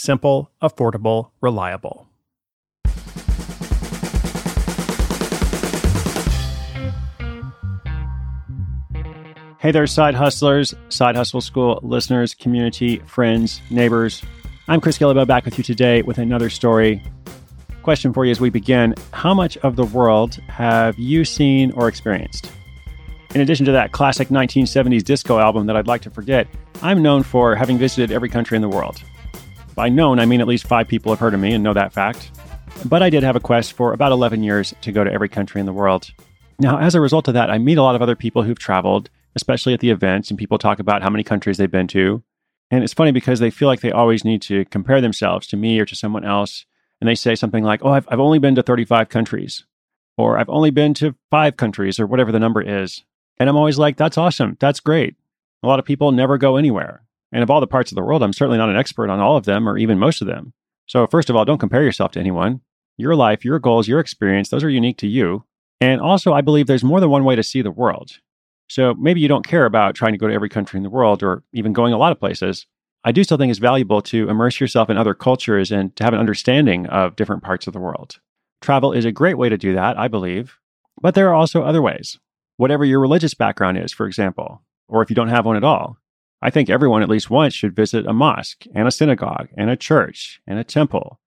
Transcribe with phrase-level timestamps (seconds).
[0.00, 2.06] Simple, affordable, reliable.
[9.58, 14.22] Hey there, side hustlers, side hustle school listeners, community, friends, neighbors.
[14.68, 17.02] I'm Chris Guillebeau back with you today with another story.
[17.82, 21.88] Question for you as we begin How much of the world have you seen or
[21.88, 22.52] experienced?
[23.34, 26.46] In addition to that classic 1970s disco album that I'd like to forget,
[26.82, 29.02] I'm known for having visited every country in the world.
[29.78, 31.92] By known, I mean at least five people have heard of me and know that
[31.92, 32.32] fact.
[32.86, 35.60] But I did have a quest for about 11 years to go to every country
[35.60, 36.10] in the world.
[36.58, 39.08] Now, as a result of that, I meet a lot of other people who've traveled,
[39.36, 42.24] especially at the events, and people talk about how many countries they've been to.
[42.72, 45.78] And it's funny because they feel like they always need to compare themselves to me
[45.78, 46.66] or to someone else.
[47.00, 49.64] And they say something like, Oh, I've, I've only been to 35 countries,
[50.16, 53.04] or I've only been to five countries, or whatever the number is.
[53.38, 54.56] And I'm always like, That's awesome.
[54.58, 55.14] That's great.
[55.62, 57.04] A lot of people never go anywhere.
[57.32, 59.36] And of all the parts of the world, I'm certainly not an expert on all
[59.36, 60.52] of them or even most of them.
[60.86, 62.62] So, first of all, don't compare yourself to anyone.
[62.96, 65.44] Your life, your goals, your experience, those are unique to you.
[65.80, 68.18] And also, I believe there's more than one way to see the world.
[68.68, 71.22] So maybe you don't care about trying to go to every country in the world
[71.22, 72.66] or even going a lot of places.
[73.04, 76.12] I do still think it's valuable to immerse yourself in other cultures and to have
[76.12, 78.18] an understanding of different parts of the world.
[78.60, 80.58] Travel is a great way to do that, I believe.
[81.00, 82.18] But there are also other ways.
[82.56, 85.96] Whatever your religious background is, for example, or if you don't have one at all,
[86.40, 89.76] I think everyone at least once should visit a mosque and a synagogue and a
[89.76, 91.18] church and a temple,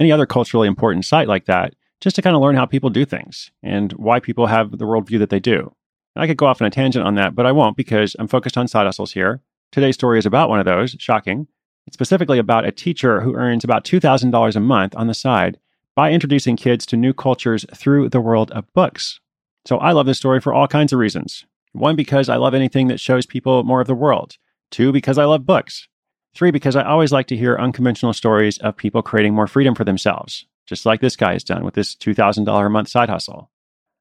[0.00, 3.04] any other culturally important site like that, just to kind of learn how people do
[3.04, 5.72] things and why people have the worldview that they do.
[6.14, 8.26] And I could go off on a tangent on that, but I won't because I'm
[8.26, 9.40] focused on side hustles here.
[9.70, 11.46] Today's story is about one of those, shocking.
[11.86, 15.58] It's specifically about a teacher who earns about $2,000 a month on the side
[15.94, 19.20] by introducing kids to new cultures through the world of books.
[19.64, 21.44] So I love this story for all kinds of reasons.
[21.72, 24.36] One, because I love anything that shows people more of the world.
[24.70, 25.88] Two, because I love books.
[26.34, 29.84] Three, because I always like to hear unconventional stories of people creating more freedom for
[29.84, 33.50] themselves, just like this guy has done with this $2,000 a month side hustle.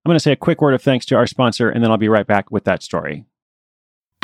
[0.03, 1.97] I'm going to say a quick word of thanks to our sponsor, and then I'll
[1.97, 3.25] be right back with that story.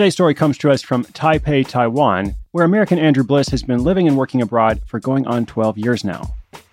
[0.00, 4.08] Today's story comes to us from Taipei, Taiwan, where American Andrew Bliss has been living
[4.08, 6.22] and working abroad for going on 12 years now.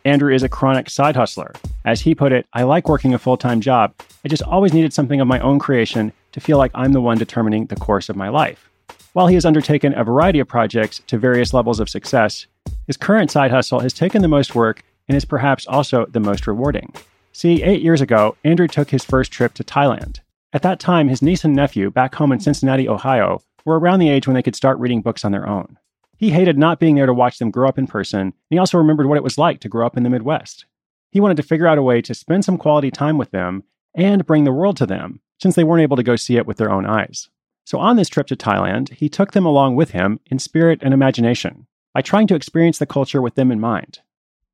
[0.05, 1.51] Andrew is a chronic side hustler.
[1.83, 3.93] As he put it, I like working a full time job.
[4.23, 7.17] I just always needed something of my own creation to feel like I'm the one
[7.17, 8.69] determining the course of my life.
[9.11, 12.47] While he has undertaken a variety of projects to various levels of success,
[12.85, 16.47] his current side hustle has taken the most work and is perhaps also the most
[16.47, 16.93] rewarding.
[17.33, 20.21] See, eight years ago, Andrew took his first trip to Thailand.
[20.57, 24.09] At that time, his niece and nephew, back home in Cincinnati, Ohio, were around the
[24.09, 25.77] age when they could start reading books on their own.
[26.17, 28.79] He hated not being there to watch them grow up in person, and he also
[28.79, 30.65] remembered what it was like to grow up in the Midwest.
[31.11, 34.25] He wanted to figure out a way to spend some quality time with them and
[34.25, 36.71] bring the world to them, since they weren't able to go see it with their
[36.71, 37.29] own eyes.
[37.63, 40.91] So on this trip to Thailand, he took them along with him in spirit and
[40.91, 41.67] imagination.
[41.93, 43.99] by trying to experience the culture with them in mind.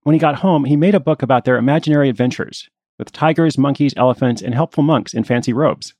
[0.02, 3.94] When he got home, he made a book about their imaginary adventures with tigers, monkeys,
[3.98, 5.94] elephants, and helpful monks in fancy robes.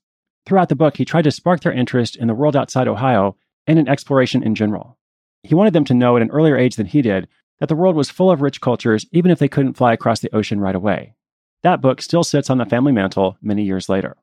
[0.46, 3.36] Throughout the book, he tried to spark their interest in the world outside Ohio
[3.66, 4.98] and in exploration in general.
[5.42, 7.28] He wanted them to know at an earlier age than he did
[7.60, 10.34] that the world was full of rich cultures, even if they couldn't fly across the
[10.34, 11.14] ocean right away.
[11.62, 14.16] That book still sits on the family mantle many years later.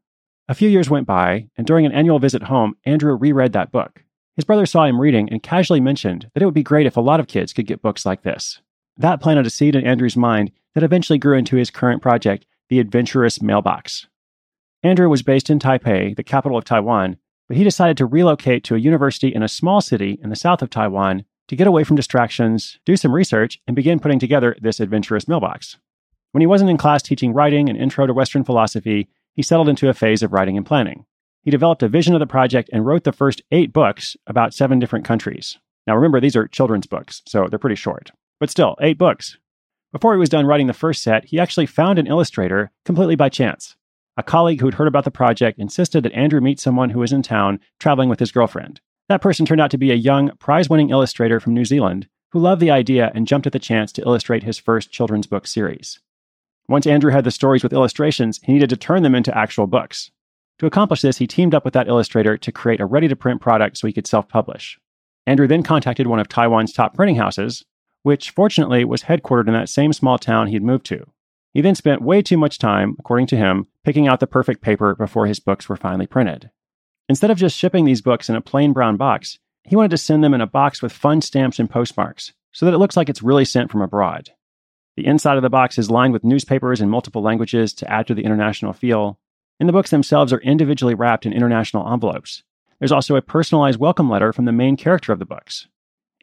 [0.47, 4.03] A few years went by, and during an annual visit home, Andrew reread that book.
[4.35, 7.01] His brother saw him reading and casually mentioned that it would be great if a
[7.01, 8.59] lot of kids could get books like this.
[8.97, 12.79] That planted a seed in Andrew's mind that eventually grew into his current project, the
[12.79, 14.07] Adventurous Mailbox.
[14.81, 17.17] Andrew was based in Taipei, the capital of Taiwan,
[17.49, 20.61] but he decided to relocate to a university in a small city in the south
[20.61, 24.79] of Taiwan to get away from distractions, do some research, and begin putting together this
[24.79, 25.75] adventurous mailbox.
[26.31, 29.89] When he wasn't in class teaching writing and intro to Western philosophy, he settled into
[29.89, 31.05] a phase of writing and planning.
[31.41, 34.79] He developed a vision of the project and wrote the first eight books about seven
[34.79, 35.57] different countries.
[35.87, 38.11] Now, remember, these are children's books, so they're pretty short.
[38.39, 39.37] But still, eight books.
[39.91, 43.29] Before he was done writing the first set, he actually found an illustrator completely by
[43.29, 43.75] chance.
[44.17, 47.21] A colleague who'd heard about the project insisted that Andrew meet someone who was in
[47.21, 48.81] town traveling with his girlfriend.
[49.09, 52.39] That person turned out to be a young, prize winning illustrator from New Zealand who
[52.39, 55.99] loved the idea and jumped at the chance to illustrate his first children's book series.
[56.67, 60.11] Once Andrew had the stories with illustrations, he needed to turn them into actual books.
[60.59, 63.41] To accomplish this, he teamed up with that illustrator to create a ready to print
[63.41, 64.79] product so he could self publish.
[65.27, 67.65] Andrew then contacted one of Taiwan's top printing houses,
[68.03, 71.05] which fortunately was headquartered in that same small town he'd moved to.
[71.53, 74.95] He then spent way too much time, according to him, picking out the perfect paper
[74.95, 76.49] before his books were finally printed.
[77.09, 80.23] Instead of just shipping these books in a plain brown box, he wanted to send
[80.23, 83.21] them in a box with fun stamps and postmarks so that it looks like it's
[83.21, 84.29] really sent from abroad.
[84.97, 88.13] The inside of the box is lined with newspapers in multiple languages to add to
[88.13, 89.19] the international feel,
[89.59, 92.43] and the books themselves are individually wrapped in international envelopes.
[92.79, 95.67] There's also a personalized welcome letter from the main character of the books.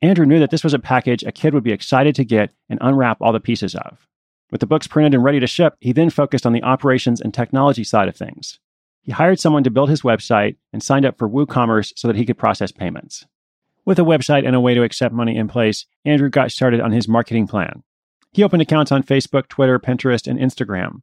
[0.00, 2.79] Andrew knew that this was a package a kid would be excited to get and
[2.83, 4.06] unwrap all the pieces of.
[4.50, 7.35] With the books printed and ready to ship, he then focused on the operations and
[7.35, 8.59] technology side of things.
[9.03, 12.25] He hired someone to build his website and signed up for WooCommerce so that he
[12.25, 13.27] could process payments.
[13.85, 16.93] With a website and a way to accept money in place, Andrew got started on
[16.93, 17.83] his marketing plan.
[18.33, 21.03] He opened accounts on Facebook, Twitter, Pinterest, and Instagram.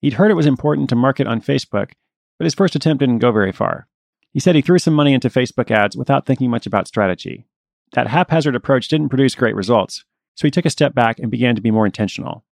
[0.00, 1.92] He'd heard it was important to market on Facebook,
[2.38, 3.88] but his first attempt didn't go very far.
[4.32, 7.46] He said he threw some money into Facebook ads without thinking much about strategy.
[7.92, 10.04] That haphazard approach didn't produce great results,
[10.34, 12.44] so he took a step back and began to be more intentional.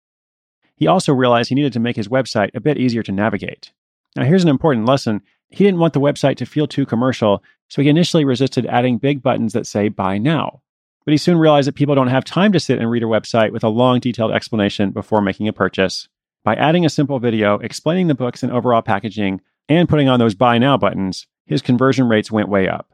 [0.75, 3.71] He also realized he needed to make his website a bit easier to navigate.
[4.15, 5.21] Now, here's an important lesson.
[5.49, 9.21] He didn't want the website to feel too commercial, so he initially resisted adding big
[9.21, 10.61] buttons that say buy now.
[11.05, 13.51] But he soon realized that people don't have time to sit and read a website
[13.51, 16.07] with a long, detailed explanation before making a purchase.
[16.43, 20.35] By adding a simple video, explaining the books and overall packaging, and putting on those
[20.35, 22.92] buy now buttons, his conversion rates went way up.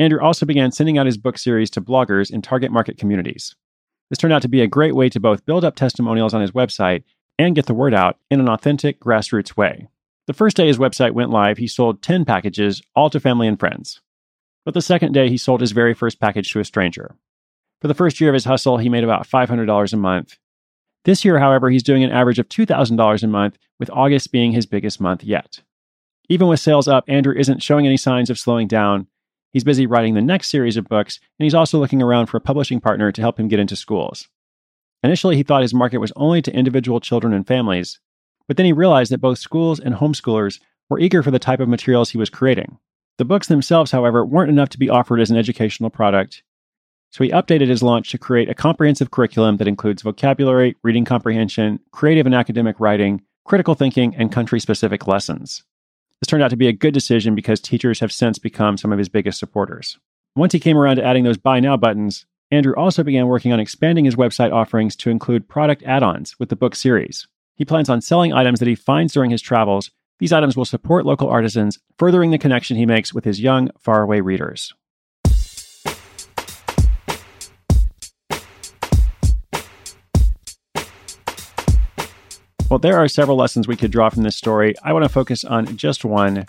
[0.00, 3.54] Andrew also began sending out his book series to bloggers in target market communities.
[4.08, 6.52] This turned out to be a great way to both build up testimonials on his
[6.52, 7.04] website
[7.38, 9.88] and get the word out in an authentic, grassroots way.
[10.26, 13.60] The first day his website went live, he sold 10 packages, all to family and
[13.60, 14.00] friends.
[14.64, 17.14] But the second day, he sold his very first package to a stranger.
[17.82, 20.38] For the first year of his hustle, he made about $500 a month.
[21.04, 24.64] This year, however, he's doing an average of $2,000 a month, with August being his
[24.64, 25.60] biggest month yet.
[26.30, 29.06] Even with sales up, Andrew isn't showing any signs of slowing down.
[29.52, 32.40] He's busy writing the next series of books, and he's also looking around for a
[32.40, 34.28] publishing partner to help him get into schools.
[35.02, 37.98] Initially, he thought his market was only to individual children and families,
[38.46, 41.68] but then he realized that both schools and homeschoolers were eager for the type of
[41.68, 42.78] materials he was creating.
[43.18, 46.42] The books themselves, however, weren't enough to be offered as an educational product,
[47.10, 51.80] so he updated his launch to create a comprehensive curriculum that includes vocabulary, reading comprehension,
[51.90, 55.64] creative and academic writing, critical thinking, and country specific lessons.
[56.20, 58.98] This turned out to be a good decision because teachers have since become some of
[58.98, 59.98] his biggest supporters.
[60.36, 63.60] Once he came around to adding those buy now buttons, Andrew also began working on
[63.60, 67.26] expanding his website offerings to include product add ons with the book series.
[67.54, 69.90] He plans on selling items that he finds during his travels.
[70.18, 74.20] These items will support local artisans, furthering the connection he makes with his young, faraway
[74.20, 74.74] readers.
[82.70, 84.76] Well, there are several lessons we could draw from this story.
[84.84, 86.46] I want to focus on just one.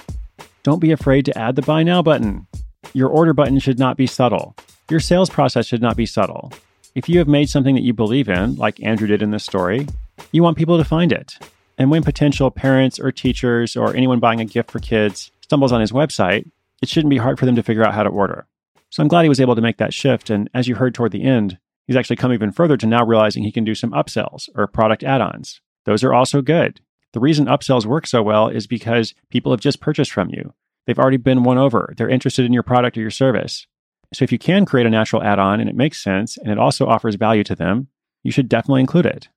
[0.61, 2.45] Don't be afraid to add the buy now button.
[2.93, 4.55] Your order button should not be subtle.
[4.87, 6.53] Your sales process should not be subtle.
[6.93, 9.87] If you have made something that you believe in, like Andrew did in this story,
[10.31, 11.39] you want people to find it.
[11.79, 15.81] And when potential parents or teachers or anyone buying a gift for kids stumbles on
[15.81, 16.47] his website,
[16.83, 18.45] it shouldn't be hard for them to figure out how to order.
[18.91, 20.29] So I'm glad he was able to make that shift.
[20.29, 23.41] And as you heard toward the end, he's actually come even further to now realizing
[23.41, 25.61] he can do some upsells or product add ons.
[25.85, 26.79] Those are also good.
[27.13, 30.53] The reason upsells work so well is because people have just purchased from you.
[30.85, 31.93] They've already been won over.
[31.97, 33.67] They're interested in your product or your service.
[34.13, 36.57] So if you can create a natural add on and it makes sense and it
[36.57, 37.87] also offers value to them,
[38.23, 39.29] you should definitely include it.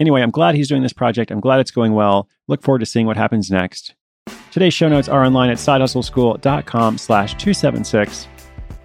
[0.00, 1.30] Anyway, I'm glad he's doing this project.
[1.30, 2.28] I'm glad it's going well.
[2.48, 3.94] Look forward to seeing what happens next.
[4.50, 8.28] Today's show notes are online at sidehustleschool.com slash 276.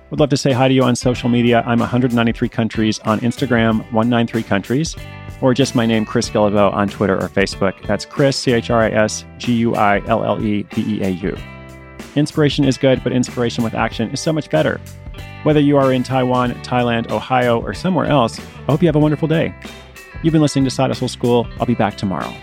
[0.09, 1.63] Would love to say hi to you on social media.
[1.65, 4.95] I'm 193 countries on Instagram, 193 countries,
[5.41, 7.81] or just my name, Chris Guillebeau, on Twitter or Facebook.
[7.85, 11.03] That's Chris, C H R I S G U I L L E B E
[11.03, 11.37] A U.
[12.15, 14.79] Inspiration is good, but inspiration with action is so much better.
[15.43, 18.99] Whether you are in Taiwan, Thailand, Ohio, or somewhere else, I hope you have a
[18.99, 19.53] wonderful day.
[20.21, 21.47] You've been listening to Side Hustle School.
[21.59, 22.33] I'll be back tomorrow.